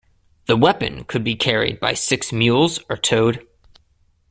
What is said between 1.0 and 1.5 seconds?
could be